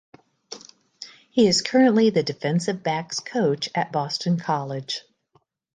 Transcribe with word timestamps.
He 1.29 1.47
is 1.47 1.61
currently 1.61 2.09
the 2.09 2.23
defensive 2.23 2.81
backs 2.81 3.19
coach 3.19 3.69
at 3.75 3.91
Boston 3.91 4.39
College. 4.39 5.03